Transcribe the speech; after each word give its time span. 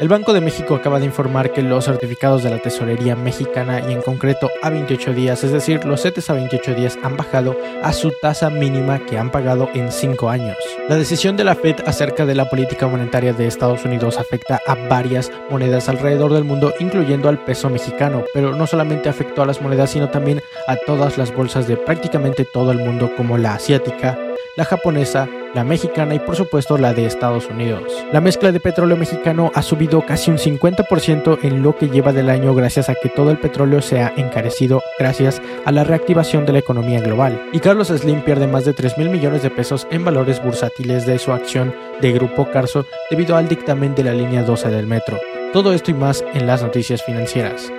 El 0.00 0.08
Banco 0.08 0.32
de 0.32 0.40
México 0.40 0.74
acaba 0.74 0.98
de 0.98 1.04
informar 1.04 1.52
que 1.52 1.60
los 1.60 1.84
certificados 1.84 2.42
de 2.42 2.48
la 2.48 2.56
tesorería 2.56 3.16
mexicana 3.16 3.82
y 3.86 3.92
en 3.92 4.00
concreto 4.00 4.50
a 4.62 4.70
28 4.70 5.12
días, 5.12 5.44
es 5.44 5.52
decir, 5.52 5.84
los 5.84 6.00
CETES 6.00 6.30
a 6.30 6.32
28 6.32 6.74
días 6.74 6.98
han 7.02 7.18
bajado 7.18 7.54
a 7.82 7.92
su 7.92 8.10
tasa 8.22 8.48
mínima 8.48 9.00
que 9.00 9.18
han 9.18 9.30
pagado 9.30 9.68
en 9.74 9.92
5 9.92 10.30
años. 10.30 10.56
La 10.88 10.96
decisión 10.96 11.36
de 11.36 11.44
la 11.44 11.54
Fed 11.54 11.82
acerca 11.84 12.24
de 12.24 12.34
la 12.34 12.48
política 12.48 12.86
monetaria 12.86 13.34
de 13.34 13.46
Estados 13.46 13.84
Unidos 13.84 14.16
afecta 14.16 14.58
a 14.66 14.74
varias 14.74 15.30
monedas 15.50 15.90
alrededor 15.90 16.32
del 16.32 16.44
mundo, 16.44 16.72
incluyendo 16.80 17.28
al 17.28 17.44
peso 17.44 17.68
mexicano, 17.68 18.24
pero 18.32 18.56
no 18.56 18.66
solamente 18.66 19.10
afectó 19.10 19.42
a 19.42 19.46
las 19.46 19.60
monedas, 19.60 19.90
sino 19.90 20.08
también 20.08 20.40
a 20.66 20.76
todas 20.76 21.18
las 21.18 21.30
bolsas 21.30 21.68
de 21.68 21.76
prácticamente 21.76 22.46
todo 22.46 22.72
el 22.72 22.78
mundo 22.78 23.10
como 23.18 23.36
la 23.36 23.52
asiática, 23.52 24.18
la 24.60 24.66
japonesa, 24.66 25.26
la 25.54 25.64
mexicana 25.64 26.14
y 26.14 26.18
por 26.18 26.36
supuesto 26.36 26.76
la 26.76 26.92
de 26.92 27.06
Estados 27.06 27.48
Unidos. 27.48 27.82
La 28.12 28.20
mezcla 28.20 28.52
de 28.52 28.60
petróleo 28.60 28.94
mexicano 28.94 29.50
ha 29.54 29.62
subido 29.62 30.04
casi 30.04 30.30
un 30.30 30.36
50% 30.36 31.38
en 31.40 31.62
lo 31.62 31.74
que 31.76 31.88
lleva 31.88 32.12
del 32.12 32.28
año 32.28 32.54
gracias 32.54 32.90
a 32.90 32.94
que 32.94 33.08
todo 33.08 33.30
el 33.30 33.38
petróleo 33.38 33.80
se 33.80 34.02
ha 34.02 34.12
encarecido 34.18 34.82
gracias 34.98 35.40
a 35.64 35.72
la 35.72 35.82
reactivación 35.82 36.44
de 36.44 36.52
la 36.52 36.58
economía 36.58 37.00
global. 37.00 37.42
Y 37.54 37.60
Carlos 37.60 37.88
Slim 37.88 38.20
pierde 38.20 38.48
más 38.48 38.66
de 38.66 38.74
3 38.74 38.98
mil 38.98 39.08
millones 39.08 39.42
de 39.42 39.48
pesos 39.48 39.88
en 39.90 40.04
valores 40.04 40.44
bursátiles 40.44 41.06
de 41.06 41.18
su 41.18 41.32
acción 41.32 41.74
de 42.02 42.12
Grupo 42.12 42.50
Carso 42.50 42.84
debido 43.08 43.34
al 43.34 43.48
dictamen 43.48 43.94
de 43.94 44.04
la 44.04 44.12
línea 44.12 44.42
12 44.42 44.68
del 44.68 44.86
metro. 44.86 45.18
Todo 45.54 45.72
esto 45.72 45.90
y 45.90 45.94
más 45.94 46.22
en 46.34 46.46
las 46.46 46.62
noticias 46.62 47.02
financieras. 47.02 47.72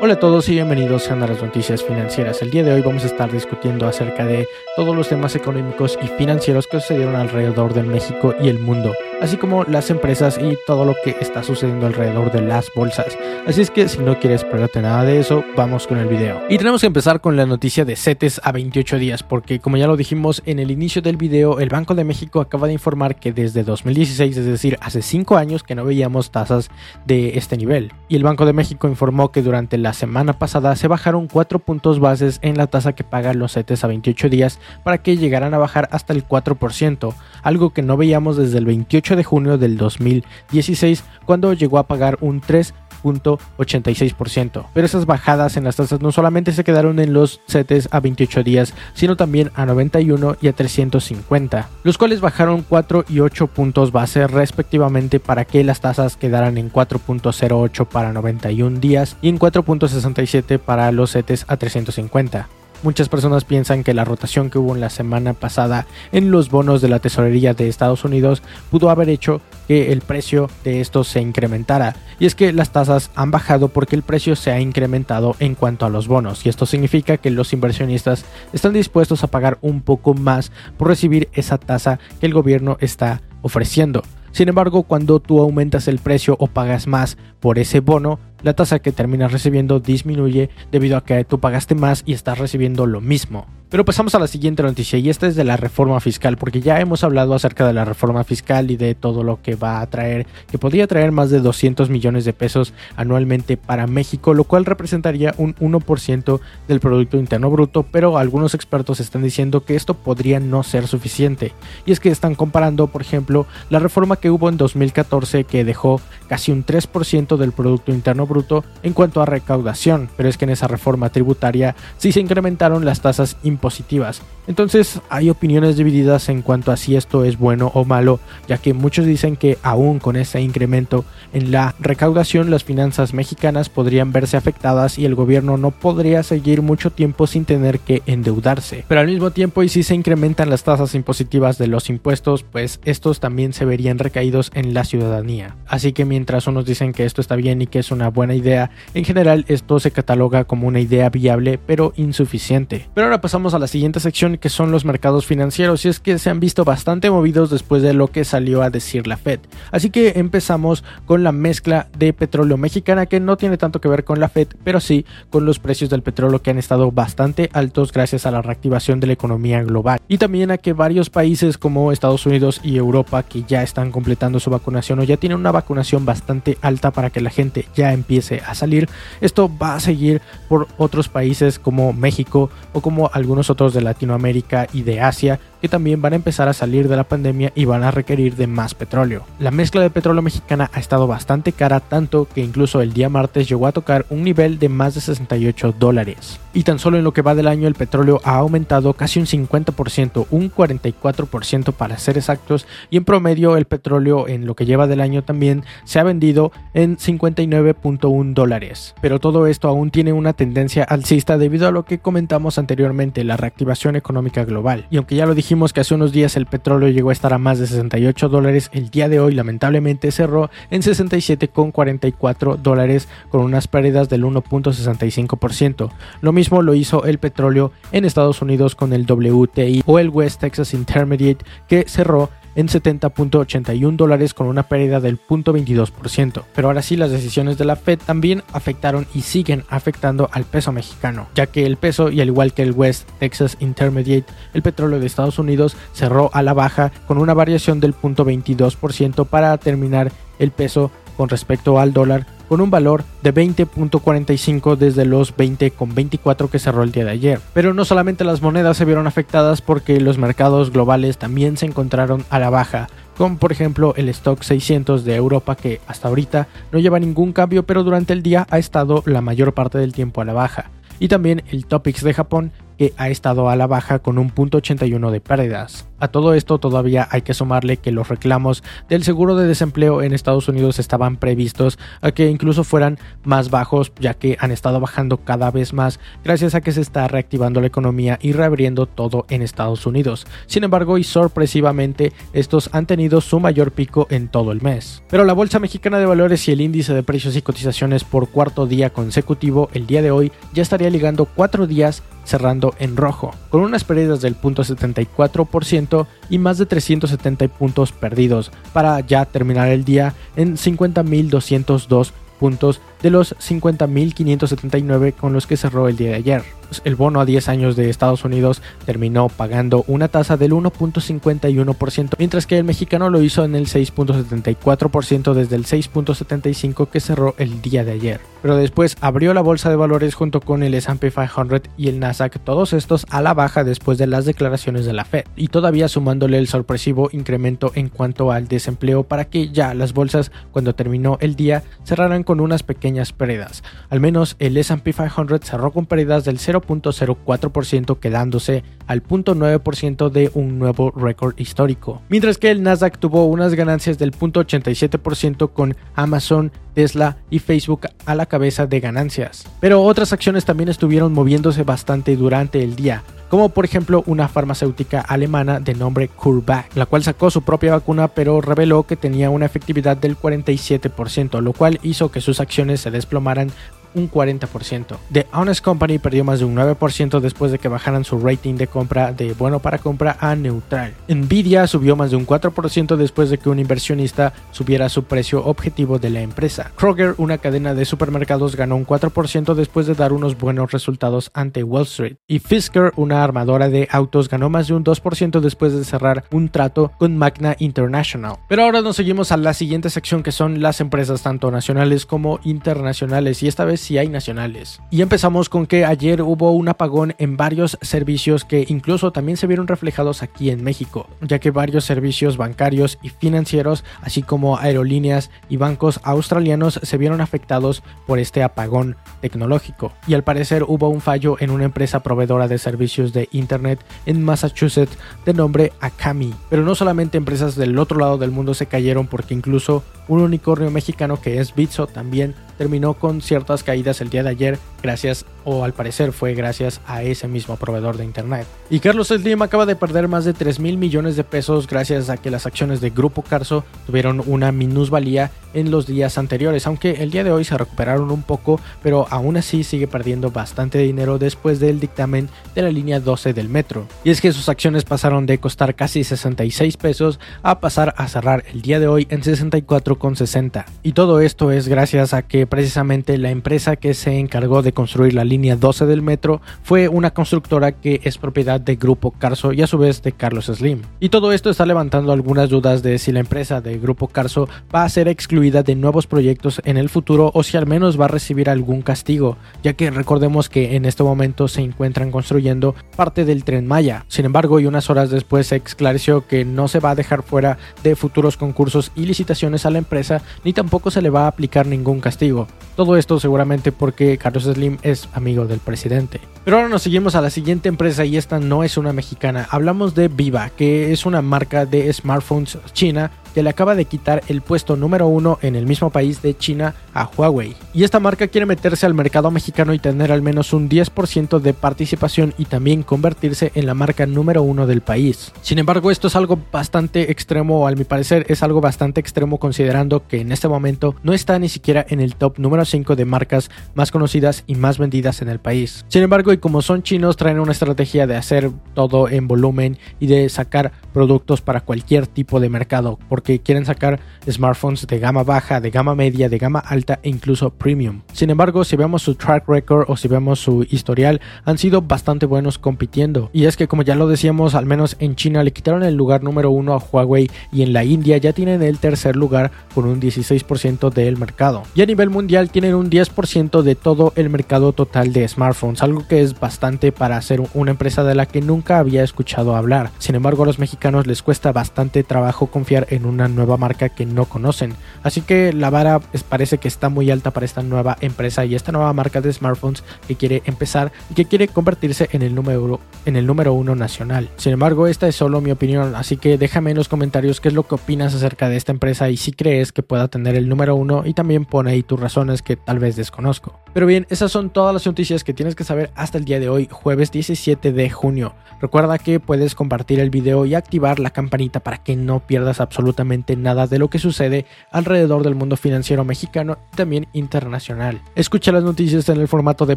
Hola 0.00 0.14
a 0.14 0.20
todos 0.20 0.48
y 0.48 0.52
bienvenidos 0.52 1.10
a 1.10 1.16
las 1.16 1.42
noticias 1.42 1.82
financieras. 1.82 2.40
El 2.40 2.52
día 2.52 2.62
de 2.62 2.72
hoy 2.72 2.82
vamos 2.82 3.02
a 3.02 3.06
estar 3.06 3.32
discutiendo 3.32 3.88
acerca 3.88 4.24
de 4.24 4.46
todos 4.76 4.94
los 4.94 5.08
temas 5.08 5.34
económicos 5.34 5.98
y 6.00 6.06
financieros 6.06 6.68
que 6.68 6.78
sucedieron 6.78 7.16
alrededor 7.16 7.74
de 7.74 7.82
México 7.82 8.32
y 8.40 8.48
el 8.48 8.60
mundo, 8.60 8.94
así 9.20 9.36
como 9.36 9.64
las 9.64 9.90
empresas 9.90 10.38
y 10.38 10.56
todo 10.66 10.84
lo 10.84 10.94
que 11.04 11.16
está 11.20 11.42
sucediendo 11.42 11.86
alrededor 11.86 12.30
de 12.32 12.42
las 12.42 12.70
bolsas. 12.74 13.18
Así 13.46 13.60
es 13.60 13.70
que 13.70 13.88
si 13.88 13.98
no 13.98 14.18
quieres 14.18 14.44
perderte 14.44 14.82
nada 14.82 15.04
de 15.04 15.20
eso, 15.20 15.44
vamos 15.56 15.86
con 15.86 15.98
el 15.98 16.06
video. 16.06 16.42
Y 16.48 16.58
tenemos 16.58 16.80
que 16.80 16.86
empezar 16.86 17.20
con 17.20 17.36
la 17.36 17.46
noticia 17.46 17.84
de 17.84 17.96
CETES 17.96 18.40
a 18.44 18.52
28 18.52 18.98
días, 18.98 19.22
porque 19.22 19.58
como 19.60 19.76
ya 19.76 19.86
lo 19.86 19.96
dijimos 19.96 20.42
en 20.46 20.58
el 20.58 20.70
inicio 20.70 21.02
del 21.02 21.16
video, 21.16 21.60
el 21.60 21.68
Banco 21.68 21.94
de 21.94 22.04
México 22.04 22.40
acaba 22.40 22.66
de 22.66 22.74
informar 22.74 23.16
que 23.16 23.32
desde 23.32 23.64
2016, 23.64 24.36
es 24.36 24.44
decir, 24.46 24.78
hace 24.80 25.02
5 25.02 25.36
años 25.36 25.62
que 25.62 25.74
no 25.74 25.84
veíamos 25.84 26.30
tasas 26.30 26.70
de 27.06 27.38
este 27.38 27.56
nivel. 27.56 27.92
Y 28.08 28.16
el 28.16 28.24
Banco 28.24 28.46
de 28.46 28.52
México 28.52 28.88
informó 28.88 29.32
que 29.32 29.42
durante 29.42 29.78
la 29.78 29.92
semana 29.92 30.38
pasada 30.38 30.76
se 30.76 30.88
bajaron 30.88 31.28
4 31.28 31.58
puntos 31.58 32.00
bases 32.00 32.38
en 32.42 32.56
la 32.56 32.66
tasa 32.66 32.92
que 32.94 33.04
pagan 33.04 33.38
los 33.38 33.52
CETES 33.52 33.84
a 33.84 33.88
28 33.88 34.28
días 34.28 34.60
para 34.84 34.98
que 34.98 35.16
llegaran 35.16 35.54
a 35.54 35.58
bajar 35.58 35.88
hasta 35.92 36.12
el 36.12 36.26
4%, 36.26 37.14
algo 37.42 37.70
que 37.70 37.82
no 37.82 37.96
veíamos 37.96 38.36
desde 38.36 38.58
el 38.58 38.66
28 38.66 39.07
de 39.16 39.24
junio 39.24 39.58
del 39.58 39.76
2016 39.76 41.04
cuando 41.24 41.52
llegó 41.52 41.78
a 41.78 41.86
pagar 41.86 42.18
un 42.20 42.40
3 42.40 42.74
86%. 43.02 44.66
Pero 44.72 44.86
esas 44.86 45.06
bajadas 45.06 45.56
en 45.56 45.64
las 45.64 45.76
tasas 45.76 46.00
no 46.00 46.12
solamente 46.12 46.52
se 46.52 46.64
quedaron 46.64 46.98
en 46.98 47.12
los 47.12 47.40
CETES 47.48 47.88
a 47.90 48.00
28 48.00 48.42
días, 48.42 48.74
sino 48.94 49.16
también 49.16 49.50
a 49.54 49.66
91 49.66 50.36
y 50.40 50.48
a 50.48 50.52
350, 50.52 51.68
los 51.82 51.98
cuales 51.98 52.20
bajaron 52.20 52.64
4 52.68 53.04
y 53.08 53.20
8 53.20 53.46
puntos 53.48 53.92
base 53.92 54.26
respectivamente 54.26 55.20
para 55.20 55.44
que 55.44 55.64
las 55.64 55.80
tasas 55.80 56.16
quedaran 56.16 56.58
en 56.58 56.72
4.08 56.72 57.86
para 57.86 58.12
91 58.12 58.80
días 58.80 59.16
y 59.22 59.28
en 59.28 59.38
4.67 59.38 60.58
para 60.58 60.90
los 60.92 61.12
CETES 61.12 61.44
a 61.48 61.56
350. 61.56 62.57
Muchas 62.84 63.08
personas 63.08 63.44
piensan 63.44 63.82
que 63.82 63.92
la 63.92 64.04
rotación 64.04 64.50
que 64.50 64.58
hubo 64.58 64.72
en 64.72 64.80
la 64.80 64.88
semana 64.88 65.32
pasada 65.34 65.86
en 66.12 66.30
los 66.30 66.48
bonos 66.48 66.80
de 66.80 66.88
la 66.88 67.00
tesorería 67.00 67.52
de 67.52 67.68
Estados 67.68 68.04
Unidos 68.04 68.40
pudo 68.70 68.88
haber 68.90 69.08
hecho 69.08 69.40
que 69.66 69.90
el 69.90 70.00
precio 70.00 70.48
de 70.62 70.80
estos 70.80 71.08
se 71.08 71.20
incrementara. 71.20 71.96
Y 72.20 72.26
es 72.26 72.36
que 72.36 72.52
las 72.52 72.70
tasas 72.70 73.10
han 73.16 73.32
bajado 73.32 73.68
porque 73.68 73.96
el 73.96 74.02
precio 74.02 74.36
se 74.36 74.52
ha 74.52 74.60
incrementado 74.60 75.34
en 75.40 75.56
cuanto 75.56 75.86
a 75.86 75.90
los 75.90 76.06
bonos. 76.06 76.46
Y 76.46 76.50
esto 76.50 76.66
significa 76.66 77.16
que 77.16 77.30
los 77.30 77.52
inversionistas 77.52 78.24
están 78.52 78.74
dispuestos 78.74 79.24
a 79.24 79.28
pagar 79.28 79.58
un 79.60 79.80
poco 79.80 80.14
más 80.14 80.52
por 80.76 80.86
recibir 80.86 81.28
esa 81.32 81.58
tasa 81.58 81.98
que 82.20 82.26
el 82.26 82.34
gobierno 82.34 82.76
está 82.80 83.22
ofreciendo. 83.42 84.04
Sin 84.30 84.48
embargo, 84.48 84.84
cuando 84.84 85.20
tú 85.20 85.40
aumentas 85.40 85.88
el 85.88 85.98
precio 85.98 86.36
o 86.38 86.46
pagas 86.46 86.86
más 86.86 87.16
por 87.40 87.58
ese 87.58 87.80
bono, 87.80 88.20
la 88.42 88.54
tasa 88.54 88.78
que 88.78 88.92
terminas 88.92 89.32
recibiendo 89.32 89.80
disminuye 89.80 90.50
debido 90.70 90.96
a 90.96 91.04
que 91.04 91.24
tú 91.24 91.40
pagaste 91.40 91.74
más 91.74 92.02
y 92.06 92.12
estás 92.12 92.38
recibiendo 92.38 92.86
lo 92.86 93.00
mismo. 93.00 93.46
Pero 93.70 93.84
pasamos 93.84 94.14
a 94.14 94.18
la 94.18 94.28
siguiente 94.28 94.62
noticia 94.62 94.98
y 94.98 95.10
esta 95.10 95.26
es 95.26 95.36
de 95.36 95.44
la 95.44 95.58
reforma 95.58 96.00
fiscal, 96.00 96.38
porque 96.38 96.62
ya 96.62 96.80
hemos 96.80 97.04
hablado 97.04 97.34
acerca 97.34 97.66
de 97.66 97.74
la 97.74 97.84
reforma 97.84 98.24
fiscal 98.24 98.70
y 98.70 98.78
de 98.78 98.94
todo 98.94 99.22
lo 99.22 99.42
que 99.42 99.56
va 99.56 99.82
a 99.82 99.86
traer, 99.86 100.26
que 100.50 100.56
podría 100.56 100.86
traer 100.86 101.12
más 101.12 101.28
de 101.28 101.40
200 101.40 101.90
millones 101.90 102.24
de 102.24 102.32
pesos 102.32 102.72
anualmente 102.96 103.58
para 103.58 103.86
México, 103.86 104.32
lo 104.32 104.44
cual 104.44 104.64
representaría 104.64 105.34
un 105.36 105.54
1% 105.56 106.40
del 106.66 106.80
Producto 106.80 107.18
Interno 107.18 107.50
Bruto, 107.50 107.82
pero 107.82 108.16
algunos 108.16 108.54
expertos 108.54 109.00
están 109.00 109.22
diciendo 109.22 109.62
que 109.66 109.76
esto 109.76 109.92
podría 109.92 110.40
no 110.40 110.62
ser 110.62 110.86
suficiente. 110.86 111.52
Y 111.84 111.92
es 111.92 112.00
que 112.00 112.08
están 112.08 112.36
comparando, 112.36 112.86
por 112.86 113.02
ejemplo, 113.02 113.46
la 113.68 113.80
reforma 113.80 114.16
que 114.16 114.30
hubo 114.30 114.48
en 114.48 114.56
2014 114.56 115.44
que 115.44 115.64
dejó 115.64 116.00
casi 116.26 116.52
un 116.52 116.64
3% 116.64 117.36
del 117.36 117.52
Producto 117.52 117.92
Interno 117.92 118.26
Bruto 118.26 118.64
en 118.82 118.94
cuanto 118.94 119.20
a 119.20 119.26
recaudación, 119.26 120.08
pero 120.16 120.30
es 120.30 120.38
que 120.38 120.46
en 120.46 120.52
esa 120.52 120.68
reforma 120.68 121.10
tributaria 121.10 121.76
sí 121.98 122.12
se 122.12 122.20
incrementaron 122.20 122.86
las 122.86 123.02
tasas 123.02 123.36
positivas. 123.58 124.22
Entonces 124.48 125.02
hay 125.10 125.28
opiniones 125.28 125.76
divididas 125.76 126.30
en 126.30 126.40
cuanto 126.40 126.72
a 126.72 126.78
si 126.78 126.96
esto 126.96 127.24
es 127.24 127.38
bueno 127.38 127.70
o 127.74 127.84
malo, 127.84 128.18
ya 128.48 128.56
que 128.56 128.72
muchos 128.72 129.04
dicen 129.04 129.36
que 129.36 129.58
aún 129.62 129.98
con 129.98 130.16
ese 130.16 130.40
incremento 130.40 131.04
en 131.34 131.52
la 131.52 131.74
recaudación 131.78 132.50
las 132.50 132.64
finanzas 132.64 133.12
mexicanas 133.12 133.68
podrían 133.68 134.10
verse 134.10 134.38
afectadas 134.38 134.98
y 134.98 135.04
el 135.04 135.14
gobierno 135.14 135.58
no 135.58 135.70
podría 135.70 136.22
seguir 136.22 136.62
mucho 136.62 136.90
tiempo 136.90 137.26
sin 137.26 137.44
tener 137.44 137.78
que 137.78 138.02
endeudarse. 138.06 138.86
Pero 138.88 139.02
al 139.02 139.06
mismo 139.06 139.32
tiempo 139.32 139.62
y 139.62 139.68
si 139.68 139.82
se 139.82 139.94
incrementan 139.94 140.48
las 140.48 140.64
tasas 140.64 140.94
impositivas 140.94 141.58
de 141.58 141.66
los 141.66 141.90
impuestos, 141.90 142.42
pues 142.42 142.80
estos 142.86 143.20
también 143.20 143.52
se 143.52 143.66
verían 143.66 143.98
recaídos 143.98 144.50
en 144.54 144.72
la 144.72 144.84
ciudadanía. 144.84 145.56
Así 145.66 145.92
que 145.92 146.06
mientras 146.06 146.46
unos 146.46 146.64
dicen 146.64 146.94
que 146.94 147.04
esto 147.04 147.20
está 147.20 147.36
bien 147.36 147.60
y 147.60 147.66
que 147.66 147.80
es 147.80 147.90
una 147.90 148.08
buena 148.08 148.34
idea, 148.34 148.70
en 148.94 149.04
general 149.04 149.44
esto 149.48 149.78
se 149.78 149.90
cataloga 149.90 150.44
como 150.44 150.66
una 150.66 150.80
idea 150.80 151.10
viable 151.10 151.58
pero 151.58 151.92
insuficiente. 151.96 152.88
Pero 152.94 153.06
ahora 153.06 153.20
pasamos 153.20 153.47
a 153.54 153.58
la 153.58 153.66
siguiente 153.66 154.00
sección 154.00 154.38
que 154.38 154.48
son 154.48 154.70
los 154.70 154.84
mercados 154.84 155.26
financieros 155.26 155.84
y 155.84 155.88
es 155.88 156.00
que 156.00 156.18
se 156.18 156.30
han 156.30 156.40
visto 156.40 156.64
bastante 156.64 157.10
movidos 157.10 157.50
después 157.50 157.82
de 157.82 157.94
lo 157.94 158.08
que 158.08 158.24
salió 158.24 158.62
a 158.62 158.70
decir 158.70 159.06
la 159.06 159.16
Fed. 159.16 159.40
Así 159.70 159.90
que 159.90 160.14
empezamos 160.16 160.84
con 161.06 161.22
la 161.22 161.32
mezcla 161.32 161.88
de 161.98 162.12
petróleo 162.12 162.56
mexicana 162.56 163.06
que 163.06 163.20
no 163.20 163.36
tiene 163.36 163.56
tanto 163.56 163.80
que 163.80 163.88
ver 163.88 164.04
con 164.04 164.20
la 164.20 164.28
Fed, 164.28 164.48
pero 164.64 164.80
sí 164.80 165.04
con 165.30 165.44
los 165.44 165.58
precios 165.58 165.90
del 165.90 166.02
petróleo 166.02 166.42
que 166.42 166.50
han 166.50 166.58
estado 166.58 166.90
bastante 166.90 167.50
altos 167.52 167.92
gracias 167.92 168.26
a 168.26 168.30
la 168.30 168.42
reactivación 168.42 169.00
de 169.00 169.06
la 169.06 169.12
economía 169.12 169.62
global 169.62 170.00
y 170.08 170.18
también 170.18 170.50
a 170.50 170.58
que 170.58 170.72
varios 170.72 171.10
países 171.10 171.58
como 171.58 171.92
Estados 171.92 172.26
Unidos 172.26 172.60
y 172.62 172.76
Europa 172.76 173.22
que 173.22 173.44
ya 173.44 173.62
están 173.62 173.92
completando 173.92 174.40
su 174.40 174.50
vacunación 174.50 174.98
o 174.98 175.04
ya 175.04 175.16
tienen 175.16 175.38
una 175.38 175.52
vacunación 175.52 176.04
bastante 176.04 176.58
alta 176.62 176.90
para 176.90 177.10
que 177.10 177.20
la 177.20 177.30
gente 177.30 177.66
ya 177.74 177.92
empiece 177.92 178.42
a 178.46 178.54
salir, 178.54 178.88
esto 179.20 179.50
va 179.60 179.74
a 179.74 179.80
seguir 179.80 180.20
por 180.48 180.66
otros 180.76 181.08
países 181.08 181.58
como 181.58 181.92
México 181.92 182.50
o 182.72 182.80
como 182.80 183.10
algunos 183.12 183.37
otros 183.50 183.72
de 183.74 183.80
Latinoamérica 183.80 184.66
y 184.72 184.82
de 184.82 185.00
Asia 185.00 185.38
que 185.60 185.68
también 185.68 186.00
van 186.02 186.12
a 186.12 186.16
empezar 186.16 186.48
a 186.48 186.52
salir 186.52 186.88
de 186.88 186.96
la 186.96 187.04
pandemia 187.04 187.52
y 187.54 187.64
van 187.64 187.82
a 187.82 187.90
requerir 187.90 188.36
de 188.36 188.46
más 188.46 188.74
petróleo. 188.74 189.24
La 189.38 189.50
mezcla 189.50 189.80
de 189.80 189.90
petróleo 189.90 190.22
mexicana 190.22 190.70
ha 190.72 190.80
estado 190.80 191.06
bastante 191.06 191.52
cara, 191.52 191.80
tanto 191.80 192.26
que 192.26 192.42
incluso 192.42 192.80
el 192.80 192.92
día 192.92 193.08
martes 193.08 193.48
llegó 193.48 193.66
a 193.66 193.72
tocar 193.72 194.06
un 194.10 194.24
nivel 194.24 194.58
de 194.58 194.68
más 194.68 194.94
de 194.94 195.00
68 195.00 195.74
dólares. 195.78 196.40
Y 196.54 196.62
tan 196.62 196.78
solo 196.78 196.98
en 196.98 197.04
lo 197.04 197.12
que 197.12 197.22
va 197.22 197.34
del 197.34 197.48
año 197.48 197.68
el 197.68 197.74
petróleo 197.74 198.20
ha 198.24 198.36
aumentado 198.36 198.94
casi 198.94 199.20
un 199.20 199.26
50%, 199.26 200.26
un 200.30 200.52
44% 200.52 201.72
para 201.72 201.98
ser 201.98 202.16
exactos, 202.16 202.66
y 202.90 202.96
en 202.96 203.04
promedio 203.04 203.56
el 203.56 203.66
petróleo 203.66 204.28
en 204.28 204.46
lo 204.46 204.54
que 204.54 204.66
lleva 204.66 204.86
del 204.86 205.00
año 205.00 205.22
también 205.22 205.64
se 205.84 205.98
ha 205.98 206.04
vendido 206.04 206.52
en 206.74 206.96
59.1 206.96 208.34
dólares. 208.34 208.94
Pero 209.00 209.18
todo 209.18 209.46
esto 209.46 209.68
aún 209.68 209.90
tiene 209.90 210.12
una 210.12 210.32
tendencia 210.32 210.84
alcista 210.84 211.38
debido 211.38 211.68
a 211.68 211.72
lo 211.72 211.84
que 211.84 211.98
comentamos 211.98 212.58
anteriormente, 212.58 213.24
la 213.24 213.36
reactivación 213.36 213.96
económica 213.96 214.44
global. 214.44 214.86
Y 214.90 214.96
aunque 214.96 215.16
ya 215.16 215.26
lo 215.26 215.34
dije 215.34 215.47
dijimos 215.48 215.72
que 215.72 215.80
hace 215.80 215.94
unos 215.94 216.12
días 216.12 216.36
el 216.36 216.44
petróleo 216.44 216.90
llegó 216.90 217.08
a 217.08 217.14
estar 217.14 217.32
a 217.32 217.38
más 217.38 217.58
de 217.58 217.66
68 217.66 218.28
dólares, 218.28 218.68
el 218.74 218.90
día 218.90 219.08
de 219.08 219.18
hoy 219.18 219.32
lamentablemente 219.32 220.12
cerró 220.12 220.50
en 220.70 220.82
67,44 220.82 222.56
dólares 222.56 223.08
con 223.30 223.40
unas 223.40 223.66
pérdidas 223.66 224.10
del 224.10 224.24
1.65%. 224.24 225.88
Lo 226.20 226.32
mismo 226.32 226.60
lo 226.60 226.74
hizo 226.74 227.06
el 227.06 227.16
petróleo 227.16 227.72
en 227.92 228.04
Estados 228.04 228.42
Unidos 228.42 228.74
con 228.74 228.92
el 228.92 229.06
WTI 229.10 229.84
o 229.86 229.98
el 229.98 230.10
West 230.10 230.42
Texas 230.42 230.74
Intermediate 230.74 231.46
que 231.66 231.86
cerró 231.88 232.28
en 232.58 232.66
70.81 232.66 233.94
dólares 233.94 234.34
con 234.34 234.48
una 234.48 234.64
pérdida 234.64 234.98
del 234.98 235.16
0.22%. 235.16 236.42
Pero 236.56 236.68
ahora 236.68 236.82
sí, 236.82 236.96
las 236.96 237.12
decisiones 237.12 237.56
de 237.56 237.64
la 237.64 237.76
Fed 237.76 238.00
también 238.04 238.42
afectaron 238.52 239.06
y 239.14 239.20
siguen 239.20 239.62
afectando 239.68 240.28
al 240.32 240.42
peso 240.42 240.72
mexicano, 240.72 241.28
ya 241.36 241.46
que 241.46 241.66
el 241.66 241.76
peso, 241.76 242.10
y 242.10 242.20
al 242.20 242.26
igual 242.26 242.52
que 242.52 242.62
el 242.62 242.72
West 242.72 243.08
Texas 243.20 243.56
Intermediate, 243.60 244.26
el 244.54 244.62
petróleo 244.62 244.98
de 244.98 245.06
Estados 245.06 245.38
Unidos 245.38 245.76
cerró 245.92 246.30
a 246.34 246.42
la 246.42 246.52
baja 246.52 246.90
con 247.06 247.18
una 247.18 247.32
variación 247.32 247.78
del 247.78 247.94
0.22% 247.94 249.24
para 249.24 249.56
terminar 249.58 250.10
el 250.40 250.50
peso 250.50 250.90
con 251.16 251.28
respecto 251.28 251.78
al 251.78 251.92
dólar 251.92 252.26
con 252.48 252.60
un 252.60 252.70
valor 252.70 253.04
de 253.22 253.34
20.45 253.34 254.76
desde 254.76 255.04
los 255.04 255.36
20.24 255.36 256.48
que 256.48 256.58
cerró 256.58 256.82
el 256.82 256.92
día 256.92 257.04
de 257.04 257.10
ayer. 257.10 257.40
Pero 257.52 257.74
no 257.74 257.84
solamente 257.84 258.24
las 258.24 258.42
monedas 258.42 258.76
se 258.76 258.84
vieron 258.84 259.06
afectadas 259.06 259.60
porque 259.60 260.00
los 260.00 260.18
mercados 260.18 260.72
globales 260.72 261.18
también 261.18 261.56
se 261.56 261.66
encontraron 261.66 262.24
a 262.30 262.38
la 262.38 262.50
baja, 262.50 262.88
como 263.16 263.36
por 263.38 263.52
ejemplo 263.52 263.94
el 263.96 264.08
stock 264.08 264.42
600 264.42 265.04
de 265.04 265.14
Europa 265.14 265.56
que 265.56 265.80
hasta 265.86 266.08
ahorita 266.08 266.48
no 266.72 266.78
lleva 266.78 266.98
ningún 266.98 267.32
cambio 267.32 267.64
pero 267.64 267.84
durante 267.84 268.12
el 268.12 268.22
día 268.22 268.46
ha 268.50 268.58
estado 268.58 269.02
la 269.06 269.20
mayor 269.20 269.52
parte 269.52 269.78
del 269.78 269.92
tiempo 269.92 270.20
a 270.20 270.24
la 270.24 270.32
baja. 270.32 270.70
Y 271.00 271.08
también 271.08 271.44
el 271.50 271.66
Topix 271.66 272.02
de 272.02 272.14
Japón 272.14 272.52
que 272.76 272.94
ha 272.96 273.08
estado 273.08 273.48
a 273.48 273.56
la 273.56 273.66
baja 273.66 273.98
con 273.98 274.18
un 274.18 274.30
punto 274.30 274.58
81 274.58 275.10
de 275.10 275.20
pérdidas. 275.20 275.86
A 276.00 276.08
todo 276.08 276.34
esto 276.34 276.58
todavía 276.58 277.08
hay 277.10 277.22
que 277.22 277.34
sumarle 277.34 277.78
que 277.78 277.90
los 277.90 278.08
reclamos 278.08 278.62
del 278.88 279.02
seguro 279.02 279.34
de 279.34 279.46
desempleo 279.46 280.02
en 280.02 280.12
Estados 280.12 280.48
Unidos 280.48 280.78
estaban 280.78 281.16
previstos 281.16 281.78
a 282.00 282.12
que 282.12 282.30
incluso 282.30 282.62
fueran 282.62 282.98
más 283.24 283.50
bajos 283.50 283.92
ya 283.98 284.14
que 284.14 284.36
han 284.40 284.52
estado 284.52 284.78
bajando 284.80 285.18
cada 285.18 285.50
vez 285.50 285.72
más 285.72 285.98
gracias 286.22 286.54
a 286.54 286.60
que 286.60 286.72
se 286.72 286.80
está 286.80 287.08
reactivando 287.08 287.60
la 287.60 287.66
economía 287.66 288.18
y 288.22 288.32
reabriendo 288.32 288.86
todo 288.86 289.26
en 289.28 289.42
Estados 289.42 289.86
Unidos. 289.86 290.26
Sin 290.46 290.64
embargo 290.64 290.98
y 290.98 291.04
sorpresivamente 291.04 292.12
estos 292.32 292.70
han 292.72 292.86
tenido 292.86 293.20
su 293.20 293.40
mayor 293.40 293.72
pico 293.72 294.06
en 294.10 294.28
todo 294.28 294.52
el 294.52 294.62
mes. 294.62 295.02
Pero 295.10 295.24
la 295.24 295.32
Bolsa 295.32 295.58
Mexicana 295.58 295.98
de 295.98 296.06
Valores 296.06 296.46
y 296.48 296.52
el 296.52 296.60
índice 296.60 296.94
de 296.94 297.02
precios 297.02 297.34
y 297.36 297.42
cotizaciones 297.42 298.04
por 298.04 298.28
cuarto 298.28 298.66
día 298.66 298.90
consecutivo 298.90 299.68
el 299.72 299.86
día 299.86 300.02
de 300.02 300.10
hoy 300.10 300.32
ya 300.52 300.62
estaría 300.62 300.90
ligando 300.90 301.24
cuatro 301.24 301.66
días 301.66 302.02
cerrando 302.24 302.74
en 302.78 302.96
rojo, 302.96 303.34
con 303.48 303.62
unas 303.62 303.84
pérdidas 303.84 304.20
del 304.20 304.38
0.74% 304.38 305.87
y 306.30 306.38
más 306.38 306.58
de 306.58 306.66
370 306.66 307.48
puntos 307.48 307.92
perdidos, 307.92 308.50
para 308.72 309.00
ya 309.00 309.24
terminar 309.24 309.68
el 309.68 309.84
día 309.84 310.14
en 310.36 310.56
50.202 310.56 312.12
puntos 312.38 312.80
de 313.02 313.10
los 313.10 313.36
50.579 313.36 315.14
con 315.14 315.32
los 315.32 315.46
que 315.46 315.56
cerró 315.56 315.88
el 315.88 315.96
día 315.96 316.10
de 316.10 316.16
ayer. 316.16 316.42
El 316.84 316.96
bono 316.96 317.20
a 317.20 317.24
10 317.24 317.48
años 317.48 317.76
de 317.76 317.88
Estados 317.88 318.24
Unidos 318.24 318.62
terminó 318.84 319.28
pagando 319.28 319.84
una 319.86 320.08
tasa 320.08 320.36
del 320.36 320.52
1.51%, 320.52 322.14
mientras 322.18 322.46
que 322.46 322.58
el 322.58 322.64
mexicano 322.64 323.08
lo 323.08 323.22
hizo 323.22 323.44
en 323.44 323.54
el 323.54 323.66
6.74% 323.66 325.32
desde 325.32 325.56
el 325.56 325.64
6.75% 325.64 326.88
que 326.88 327.00
cerró 327.00 327.34
el 327.38 327.62
día 327.62 327.84
de 327.84 327.92
ayer. 327.92 328.20
Pero 328.42 328.56
después 328.56 328.96
abrió 329.00 329.32
la 329.34 329.40
bolsa 329.40 329.70
de 329.70 329.76
valores 329.76 330.14
junto 330.14 330.40
con 330.40 330.62
el 330.62 330.74
S&P 330.74 331.10
500 331.10 331.62
y 331.76 331.88
el 331.88 331.98
Nasdaq, 331.98 332.38
todos 332.40 332.72
estos 332.74 333.06
a 333.10 333.22
la 333.22 333.34
baja 333.34 333.64
después 333.64 333.96
de 333.96 334.06
las 334.06 334.26
declaraciones 334.26 334.84
de 334.84 334.92
la 334.92 335.04
Fed, 335.04 335.24
y 335.36 335.48
todavía 335.48 335.88
sumándole 335.88 336.38
el 336.38 336.48
sorpresivo 336.48 337.08
incremento 337.12 337.72
en 337.74 337.88
cuanto 337.88 338.30
al 338.30 338.46
desempleo 338.46 339.04
para 339.04 339.24
que 339.24 339.48
ya 339.48 339.72
las 339.72 339.94
bolsas 339.94 340.30
cuando 340.52 340.74
terminó 340.74 341.16
el 341.20 341.34
día 341.34 341.62
cerraran 341.84 342.24
con 342.24 342.40
unas 342.40 342.62
pequeñas 342.62 342.87
pérdidas. 343.16 343.62
Al 343.90 344.00
menos 344.00 344.36
el 344.38 344.56
S&P 344.56 344.92
500 344.92 345.40
cerró 345.42 345.70
con 345.70 345.86
pérdidas 345.86 346.24
del 346.24 346.38
0.04% 346.38 347.98
quedándose 347.98 348.64
al 348.86 349.02
0.9% 349.02 350.10
de 350.10 350.30
un 350.34 350.58
nuevo 350.58 350.90
récord 350.90 351.34
histórico. 351.38 352.02
Mientras 352.08 352.38
que 352.38 352.50
el 352.50 352.62
Nasdaq 352.62 352.98
tuvo 352.98 353.26
unas 353.26 353.54
ganancias 353.54 353.98
del 353.98 354.12
0.87% 354.12 355.52
con 355.52 355.76
Amazon, 355.94 356.52
Tesla 356.78 357.16
y 357.28 357.40
Facebook 357.40 357.88
a 358.06 358.14
la 358.14 358.26
cabeza 358.26 358.68
de 358.68 358.78
ganancias. 358.78 359.44
Pero 359.58 359.82
otras 359.82 360.12
acciones 360.12 360.44
también 360.44 360.68
estuvieron 360.68 361.12
moviéndose 361.12 361.64
bastante 361.64 362.14
durante 362.14 362.62
el 362.62 362.76
día 362.76 363.02
como 363.28 363.50
por 363.50 363.64
ejemplo 363.64 364.02
una 364.06 364.28
farmacéutica 364.28 365.00
alemana 365.00 365.60
de 365.60 365.74
nombre 365.74 366.08
CureVac, 366.08 366.74
la 366.76 366.86
cual 366.86 367.02
sacó 367.02 367.30
su 367.30 367.42
propia 367.42 367.72
vacuna 367.72 368.08
pero 368.08 368.40
reveló 368.40 368.84
que 368.84 368.96
tenía 368.96 369.30
una 369.30 369.46
efectividad 369.46 369.96
del 369.96 370.16
47%, 370.16 371.40
lo 371.40 371.52
cual 371.52 371.78
hizo 371.82 372.10
que 372.10 372.20
sus 372.20 372.40
acciones 372.40 372.80
se 372.80 372.90
desplomaran 372.90 373.50
un 373.94 374.10
40%. 374.10 374.96
The 375.12 375.26
Honest 375.32 375.64
Company 375.64 375.98
perdió 375.98 376.24
más 376.24 376.38
de 376.38 376.44
un 376.44 376.56
9% 376.56 377.20
después 377.20 377.52
de 377.52 377.58
que 377.58 377.68
bajaran 377.68 378.04
su 378.04 378.18
rating 378.18 378.54
de 378.54 378.66
compra 378.66 379.12
de 379.12 379.32
bueno 379.34 379.58
para 379.58 379.78
compra 379.78 380.16
a 380.20 380.34
neutral. 380.34 380.94
Nvidia 381.08 381.66
subió 381.66 381.96
más 381.96 382.10
de 382.10 382.16
un 382.16 382.26
4% 382.26 382.96
después 382.96 383.30
de 383.30 383.38
que 383.38 383.48
un 383.48 383.58
inversionista 383.58 384.32
subiera 384.50 384.88
su 384.88 385.04
precio 385.04 385.44
objetivo 385.44 385.98
de 385.98 386.10
la 386.10 386.20
empresa. 386.20 386.72
Kroger, 386.76 387.14
una 387.18 387.38
cadena 387.38 387.74
de 387.74 387.84
supermercados, 387.84 388.56
ganó 388.56 388.76
un 388.76 388.86
4% 388.86 389.54
después 389.54 389.86
de 389.86 389.94
dar 389.94 390.12
unos 390.12 390.38
buenos 390.38 390.72
resultados 390.72 391.30
ante 391.34 391.62
Wall 391.62 391.82
Street. 391.82 392.16
Y 392.26 392.38
Fisker, 392.38 392.92
una 392.96 393.22
armadora 393.22 393.68
de 393.68 393.88
autos, 393.90 394.28
ganó 394.28 394.50
más 394.50 394.68
de 394.68 394.74
un 394.74 394.84
2% 394.84 395.40
después 395.40 395.72
de 395.72 395.84
cerrar 395.84 396.24
un 396.30 396.48
trato 396.48 396.92
con 396.98 397.16
Magna 397.16 397.56
International. 397.58 398.36
Pero 398.48 398.64
ahora 398.64 398.82
nos 398.82 398.96
seguimos 398.96 399.32
a 399.32 399.36
la 399.36 399.54
siguiente 399.54 399.90
sección 399.90 400.22
que 400.22 400.32
son 400.32 400.60
las 400.62 400.80
empresas 400.80 401.22
tanto 401.22 401.50
nacionales 401.50 402.06
como 402.06 402.40
internacionales 402.44 403.42
y 403.42 403.48
esta 403.48 403.64
vez 403.64 403.77
si 403.80 403.98
hay 403.98 404.08
nacionales. 404.08 404.80
Y 404.90 405.02
empezamos 405.02 405.48
con 405.48 405.66
que 405.66 405.84
ayer 405.84 406.22
hubo 406.22 406.52
un 406.52 406.68
apagón 406.68 407.14
en 407.18 407.36
varios 407.36 407.78
servicios 407.80 408.44
que 408.44 408.66
incluso 408.68 409.12
también 409.12 409.36
se 409.36 409.46
vieron 409.46 409.66
reflejados 409.66 410.22
aquí 410.22 410.50
en 410.50 410.62
México, 410.62 411.08
ya 411.20 411.38
que 411.38 411.50
varios 411.50 411.84
servicios 411.84 412.36
bancarios 412.36 412.98
y 413.02 413.10
financieros, 413.10 413.84
así 414.02 414.22
como 414.22 414.58
aerolíneas 414.58 415.30
y 415.48 415.56
bancos 415.56 416.00
australianos 416.02 416.80
se 416.82 416.98
vieron 416.98 417.20
afectados 417.20 417.82
por 418.06 418.18
este 418.18 418.42
apagón 418.42 418.96
tecnológico. 419.20 419.92
Y 420.06 420.14
al 420.14 420.24
parecer 420.24 420.64
hubo 420.64 420.88
un 420.88 421.00
fallo 421.00 421.36
en 421.40 421.50
una 421.50 421.64
empresa 421.64 422.02
proveedora 422.02 422.48
de 422.48 422.58
servicios 422.58 423.12
de 423.12 423.28
Internet 423.32 423.80
en 424.06 424.22
Massachusetts 424.22 424.98
de 425.24 425.34
nombre 425.34 425.72
Akami. 425.80 426.34
Pero 426.50 426.62
no 426.62 426.74
solamente 426.74 427.18
empresas 427.18 427.56
del 427.56 427.78
otro 427.78 427.98
lado 427.98 428.18
del 428.18 428.30
mundo 428.30 428.54
se 428.54 428.66
cayeron 428.66 429.06
porque 429.06 429.34
incluso 429.34 429.84
un 430.08 430.20
unicornio 430.20 430.70
mexicano 430.70 431.20
que 431.20 431.38
es 431.38 431.54
Bitso 431.54 431.86
también 431.86 432.34
terminó 432.58 432.94
con 432.94 433.22
ciertas 433.22 433.62
caídas 433.62 434.02
el 434.02 434.10
día 434.10 434.22
de 434.22 434.30
ayer 434.30 434.58
gracias 434.82 435.24
o 435.44 435.64
al 435.64 435.72
parecer 435.72 436.12
fue 436.12 436.34
gracias 436.34 436.80
a 436.86 437.02
ese 437.02 437.26
mismo 437.26 437.56
proveedor 437.56 437.96
de 437.96 438.04
internet. 438.04 438.46
Y 438.68 438.80
Carlos 438.80 439.08
Slim 439.08 439.40
acaba 439.40 439.64
de 439.64 439.76
perder 439.76 440.06
más 440.06 440.24
de 440.24 440.34
3 440.34 440.60
mil 440.60 440.76
millones 440.76 441.16
de 441.16 441.24
pesos 441.24 441.66
gracias 441.66 442.10
a 442.10 442.18
que 442.18 442.30
las 442.30 442.44
acciones 442.44 442.80
de 442.80 442.90
Grupo 442.90 443.22
Carso 443.22 443.64
tuvieron 443.86 444.22
una 444.26 444.52
minusvalía 444.52 445.30
en 445.54 445.70
los 445.70 445.86
días 445.86 446.18
anteriores, 446.18 446.66
aunque 446.66 447.02
el 447.02 447.10
día 447.10 447.24
de 447.24 447.32
hoy 447.32 447.44
se 447.44 447.56
recuperaron 447.56 448.10
un 448.10 448.22
poco, 448.22 448.60
pero 448.82 449.06
aún 449.10 449.38
así 449.38 449.64
sigue 449.64 449.86
perdiendo 449.86 450.30
bastante 450.30 450.78
dinero 450.78 451.18
después 451.18 451.60
del 451.60 451.80
dictamen 451.80 452.28
de 452.54 452.62
la 452.62 452.70
línea 452.70 453.00
12 453.00 453.32
del 453.32 453.48
metro. 453.48 453.86
Y 454.04 454.10
es 454.10 454.20
que 454.20 454.32
sus 454.32 454.50
acciones 454.50 454.84
pasaron 454.84 455.24
de 455.24 455.38
costar 455.38 455.74
casi 455.74 456.04
66 456.04 456.76
pesos 456.76 457.18
a 457.42 457.60
pasar 457.60 457.94
a 457.96 458.08
cerrar 458.08 458.44
el 458.52 458.60
día 458.60 458.80
de 458.80 458.88
hoy 458.88 459.06
en 459.10 459.22
64,60. 459.22 460.66
Y 460.82 460.92
todo 460.92 461.20
esto 461.20 461.50
es 461.50 461.68
gracias 461.68 462.12
a 462.12 462.22
que 462.22 462.46
precisamente 462.46 463.16
la 463.16 463.30
empresa 463.30 463.76
que 463.76 463.94
se 463.94 464.18
encargó 464.18 464.62
de 464.62 464.67
construir 464.72 465.14
la 465.14 465.24
línea 465.24 465.56
12 465.56 465.86
del 465.86 466.02
metro 466.02 466.40
fue 466.62 466.88
una 466.88 467.12
constructora 467.12 467.72
que 467.72 468.00
es 468.04 468.18
propiedad 468.18 468.60
de 468.60 468.76
Grupo 468.76 469.10
Carso 469.12 469.52
y 469.52 469.62
a 469.62 469.66
su 469.66 469.78
vez 469.78 470.02
de 470.02 470.12
Carlos 470.12 470.46
Slim. 470.46 470.82
Y 471.00 471.08
todo 471.08 471.32
esto 471.32 471.50
está 471.50 471.66
levantando 471.66 472.12
algunas 472.12 472.50
dudas 472.50 472.82
de 472.82 472.98
si 472.98 473.12
la 473.12 473.20
empresa 473.20 473.60
de 473.60 473.78
Grupo 473.78 474.08
Carso 474.08 474.48
va 474.74 474.84
a 474.84 474.88
ser 474.88 475.08
excluida 475.08 475.62
de 475.62 475.74
nuevos 475.74 476.06
proyectos 476.06 476.60
en 476.64 476.76
el 476.76 476.88
futuro 476.88 477.30
o 477.34 477.42
si 477.42 477.56
al 477.56 477.66
menos 477.66 478.00
va 478.00 478.06
a 478.06 478.08
recibir 478.08 478.50
algún 478.50 478.82
castigo, 478.82 479.36
ya 479.62 479.72
que 479.72 479.90
recordemos 479.90 480.48
que 480.48 480.76
en 480.76 480.84
este 480.84 481.02
momento 481.02 481.48
se 481.48 481.62
encuentran 481.62 482.10
construyendo 482.10 482.74
parte 482.96 483.24
del 483.24 483.44
tren 483.44 483.66
Maya. 483.66 484.04
Sin 484.08 484.24
embargo, 484.24 484.60
y 484.60 484.66
unas 484.66 484.90
horas 484.90 485.10
después 485.10 485.48
se 485.48 485.56
esclareció 485.56 486.26
que 486.26 486.44
no 486.44 486.68
se 486.68 486.80
va 486.80 486.90
a 486.90 486.94
dejar 486.94 487.22
fuera 487.22 487.58
de 487.82 487.96
futuros 487.96 488.36
concursos 488.36 488.92
y 488.94 489.06
licitaciones 489.06 489.66
a 489.66 489.70
la 489.70 489.78
empresa, 489.78 490.22
ni 490.44 490.52
tampoco 490.52 490.90
se 490.90 491.02
le 491.02 491.10
va 491.10 491.24
a 491.24 491.28
aplicar 491.28 491.66
ningún 491.66 492.00
castigo. 492.00 492.46
Todo 492.76 492.96
esto 492.96 493.18
seguramente 493.18 493.72
porque 493.72 494.18
Carlos 494.18 494.46
Slim 494.58 494.78
es 494.82 495.08
amigo 495.12 495.46
del 495.46 495.60
presidente. 495.60 496.20
Pero 496.44 496.56
ahora 496.56 496.68
nos 496.68 496.82
seguimos 496.82 497.14
a 497.14 497.20
la 497.20 497.30
siguiente 497.30 497.68
empresa 497.68 498.04
y 498.04 498.16
esta 498.16 498.40
no 498.40 498.64
es 498.64 498.76
una 498.76 498.92
mexicana. 498.92 499.46
Hablamos 499.50 499.94
de 499.94 500.08
Viva, 500.08 500.50
que 500.50 500.92
es 500.92 501.06
una 501.06 501.22
marca 501.22 501.64
de 501.64 501.92
smartphones 501.92 502.58
china 502.72 503.12
que 503.34 503.42
le 503.42 503.50
acaba 503.50 503.74
de 503.74 503.84
quitar 503.84 504.22
el 504.28 504.42
puesto 504.42 504.76
número 504.76 505.06
uno 505.06 505.38
en 505.42 505.56
el 505.56 505.66
mismo 505.66 505.90
país 505.90 506.22
de 506.22 506.36
China 506.36 506.74
a 506.94 507.08
Huawei. 507.16 507.54
Y 507.74 507.84
esta 507.84 508.00
marca 508.00 508.28
quiere 508.28 508.46
meterse 508.46 508.86
al 508.86 508.94
mercado 508.94 509.30
mexicano 509.30 509.72
y 509.74 509.78
tener 509.78 510.12
al 510.12 510.22
menos 510.22 510.52
un 510.52 510.68
10% 510.68 511.38
de 511.40 511.54
participación 511.54 512.34
y 512.38 512.46
también 512.46 512.82
convertirse 512.82 513.52
en 513.54 513.66
la 513.66 513.74
marca 513.74 514.06
número 514.06 514.42
uno 514.42 514.66
del 514.66 514.80
país. 514.80 515.32
Sin 515.42 515.58
embargo, 515.58 515.90
esto 515.90 516.08
es 516.08 516.16
algo 516.16 516.38
bastante 516.52 517.10
extremo, 517.10 517.66
al 517.66 517.76
mi 517.76 517.84
parecer 517.84 518.26
es 518.28 518.42
algo 518.42 518.60
bastante 518.60 519.00
extremo 519.00 519.38
considerando 519.38 520.06
que 520.06 520.20
en 520.20 520.32
este 520.32 520.48
momento 520.48 520.94
no 521.02 521.12
está 521.12 521.38
ni 521.38 521.48
siquiera 521.48 521.84
en 521.88 522.00
el 522.00 522.16
top 522.16 522.38
número 522.38 522.64
5 522.64 522.96
de 522.96 523.04
marcas 523.04 523.50
más 523.74 523.90
conocidas 523.90 524.44
y 524.46 524.54
más 524.54 524.78
vendidas 524.78 525.22
en 525.22 525.28
el 525.28 525.38
país. 525.38 525.84
Sin 525.88 526.02
embargo, 526.02 526.32
y 526.32 526.38
como 526.38 526.62
son 526.62 526.82
chinos, 526.82 527.16
traen 527.16 527.40
una 527.40 527.52
estrategia 527.52 528.06
de 528.06 528.16
hacer 528.16 528.50
todo 528.74 529.08
en 529.08 529.28
volumen 529.28 529.78
y 530.00 530.06
de 530.06 530.28
sacar 530.28 530.72
productos 530.92 531.40
para 531.40 531.60
cualquier 531.60 532.06
tipo 532.06 532.40
de 532.40 532.48
mercado, 532.48 532.98
quieren 533.36 533.66
sacar 533.66 534.00
smartphones 534.28 534.86
de 534.86 534.98
gama 534.98 535.22
baja, 535.22 535.60
de 535.60 535.70
gama 535.70 535.94
media, 535.94 536.28
de 536.28 536.38
gama 536.38 536.58
alta 536.58 536.98
e 537.02 537.10
incluso 537.10 537.50
premium. 537.50 538.00
Sin 538.12 538.30
embargo, 538.30 538.64
si 538.64 538.76
vemos 538.76 539.02
su 539.02 539.14
track 539.14 539.48
record 539.48 539.84
o 539.88 539.96
si 539.96 540.08
vemos 540.08 540.40
su 540.40 540.66
historial, 540.70 541.20
han 541.44 541.58
sido 541.58 541.82
bastante 541.82 542.26
buenos 542.26 542.58
compitiendo. 542.58 543.30
Y 543.32 543.44
es 543.44 543.56
que 543.56 543.68
como 543.68 543.82
ya 543.82 543.94
lo 543.94 544.08
decíamos, 544.08 544.54
al 544.54 544.66
menos 544.66 544.96
en 544.98 545.16
China 545.16 545.42
le 545.42 545.52
quitaron 545.52 545.82
el 545.82 545.94
lugar 545.94 546.22
número 546.22 546.50
uno 546.50 546.72
a 546.72 546.78
Huawei 546.78 547.30
y 547.52 547.62
en 547.62 547.72
la 547.72 547.84
India 547.84 548.16
ya 548.16 548.32
tienen 548.32 548.62
el 548.62 548.78
tercer 548.78 549.16
lugar 549.16 549.50
con 549.74 549.86
un 549.86 550.00
16% 550.00 550.90
del 550.90 551.16
mercado. 551.16 551.62
Y 551.74 551.82
a 551.82 551.86
nivel 551.86 552.10
mundial 552.10 552.50
tienen 552.50 552.74
un 552.74 552.90
10% 552.90 553.62
de 553.62 553.74
todo 553.74 554.12
el 554.16 554.30
mercado 554.30 554.72
total 554.72 555.12
de 555.12 555.26
smartphones, 555.26 555.82
algo 555.82 556.06
que 556.06 556.22
es 556.22 556.38
bastante 556.38 556.92
para 556.92 557.20
ser 557.22 557.42
una 557.54 557.70
empresa 557.70 558.04
de 558.04 558.14
la 558.14 558.26
que 558.26 558.40
nunca 558.40 558.78
había 558.78 559.02
escuchado 559.02 559.56
hablar. 559.56 559.90
Sin 559.98 560.14
embargo, 560.14 560.42
a 560.42 560.46
los 560.46 560.58
mexicanos 560.58 561.06
les 561.06 561.22
cuesta 561.22 561.52
bastante 561.52 562.02
trabajo 562.04 562.46
confiar 562.46 562.86
en 562.90 563.06
una 563.08 563.28
nueva 563.28 563.56
marca 563.56 563.88
que 563.88 564.06
no 564.06 564.24
conocen. 564.26 564.74
Así 565.02 565.22
que 565.22 565.52
la 565.52 565.70
vara 565.70 566.00
parece 566.28 566.58
que 566.58 566.68
está 566.68 566.88
muy 566.88 567.10
alta 567.10 567.30
para 567.30 567.46
esta 567.46 567.62
nueva 567.62 567.96
empresa 568.00 568.44
y 568.44 568.54
esta 568.54 568.72
nueva 568.72 568.92
marca 568.92 569.20
de 569.20 569.32
smartphones 569.32 569.82
que 570.06 570.16
quiere 570.16 570.42
empezar 570.44 570.92
y 571.10 571.14
que 571.14 571.24
quiere 571.24 571.48
convertirse 571.48 572.08
en 572.12 572.22
el 572.22 572.34
número, 572.34 572.80
en 573.04 573.16
el 573.16 573.26
número 573.26 573.52
uno 573.52 573.74
nacional. 573.74 574.28
Sin 574.36 574.52
embargo, 574.52 574.86
esta 574.86 575.08
es 575.08 575.16
solo 575.16 575.40
mi 575.40 575.50
opinión, 575.50 575.94
así 575.94 576.16
que 576.16 576.38
déjame 576.38 576.70
en 576.70 576.76
los 576.76 576.88
comentarios 576.88 577.40
qué 577.40 577.48
es 577.48 577.54
lo 577.54 577.66
que 577.66 577.74
opinas 577.74 578.14
acerca 578.14 578.48
de 578.48 578.56
esta 578.56 578.72
empresa 578.72 579.10
y 579.10 579.16
si 579.16 579.32
crees 579.32 579.72
que 579.72 579.82
pueda 579.82 580.08
tener 580.08 580.34
el 580.34 580.48
número 580.48 580.76
uno 580.76 581.02
y 581.04 581.14
también 581.14 581.44
pone 581.44 581.72
ahí 581.72 581.82
tus 581.82 582.00
razones 582.00 582.42
que 582.42 582.56
tal 582.56 582.78
vez 582.78 582.96
desconozco. 582.96 583.60
Pero 583.72 583.86
bien, 583.86 584.06
esas 584.10 584.32
son 584.32 584.50
todas 584.50 584.74
las 584.74 584.86
noticias 584.86 585.24
que 585.24 585.34
tienes 585.34 585.54
que 585.54 585.64
saber 585.64 585.90
hasta 585.94 586.18
el 586.18 586.24
día 586.24 586.40
de 586.40 586.48
hoy, 586.48 586.68
jueves 586.70 587.12
17 587.12 587.72
de 587.72 587.90
junio. 587.90 588.34
Recuerda 588.60 588.98
que 588.98 589.20
puedes 589.20 589.54
compartir 589.54 590.00
el 590.00 590.10
video 590.10 590.46
y 590.46 590.54
activar 590.54 590.98
la 590.98 591.10
campanita 591.10 591.60
para 591.60 591.78
que 591.78 591.96
no 591.96 592.20
pierdas 592.20 592.60
absolutamente 592.98 593.36
nada 593.36 593.66
de 593.66 593.78
lo 593.78 593.88
que 593.88 593.98
sucede 593.98 594.44
alrededor 594.72 595.22
del 595.22 595.34
mundo 595.34 595.56
financiero 595.56 596.04
mexicano 596.04 596.58
y 596.72 596.76
también 596.76 597.06
internacional. 597.12 598.00
Escucha 598.14 598.52
las 598.52 598.64
noticias 598.64 599.08
en 599.08 599.20
el 599.20 599.28
formato 599.28 599.66
de 599.66 599.76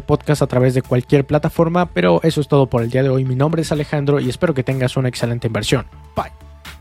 podcast 0.00 0.42
a 0.42 0.46
través 0.46 0.74
de 0.74 0.82
cualquier 0.82 1.24
plataforma, 1.24 1.86
pero 1.92 2.20
eso 2.22 2.40
es 2.40 2.48
todo 2.48 2.66
por 2.66 2.82
el 2.82 2.90
día 2.90 3.02
de 3.02 3.10
hoy. 3.10 3.24
Mi 3.24 3.36
nombre 3.36 3.62
es 3.62 3.70
Alejandro 3.70 4.18
y 4.18 4.28
espero 4.28 4.54
que 4.54 4.64
tengas 4.64 4.96
una 4.96 5.08
excelente 5.08 5.46
inversión. 5.46 5.86
Bye. 6.16 6.32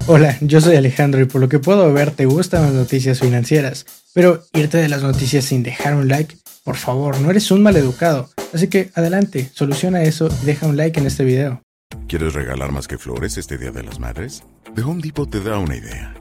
Hola, 0.08 0.36
yo 0.42 0.60
soy 0.62 0.76
Alejandro 0.76 1.22
y 1.22 1.26
por 1.26 1.42
lo 1.42 1.48
que 1.48 1.60
puedo 1.60 1.94
ver 1.94 2.12
te 2.12 2.26
gustan 2.26 2.64
las 2.64 2.74
noticias 2.74 3.20
financieras, 3.20 3.86
pero 4.16 4.42
irte 4.54 4.80
de 4.80 4.90
las 4.90 5.04
noticias 5.04 5.46
sin 5.46 5.62
dejar 5.62 5.94
un 5.94 6.08
like, 6.08 6.36
por 6.64 6.76
favor, 6.76 7.20
no 7.20 7.30
eres 7.30 7.52
un 7.52 7.62
maleducado. 7.62 8.30
Así 8.52 8.68
que 8.68 8.90
adelante, 8.96 9.50
soluciona 9.54 10.02
eso 10.02 10.28
y 10.42 10.46
deja 10.48 10.66
un 10.66 10.76
like 10.76 11.00
en 11.00 11.06
este 11.06 11.24
video. 11.24 11.62
¿Quieres 12.08 12.34
regalar 12.34 12.72
más 12.72 12.88
que 12.88 12.98
flores 12.98 13.38
este 13.38 13.58
Día 13.58 13.72
de 13.72 13.84
las 13.84 14.00
Madres? 14.00 14.44
The 14.76 14.82
Home 14.82 15.02
Depot 15.04 15.30
te 15.30 15.42
da 15.42 15.60
una 15.60 15.76
idea. 15.76 16.21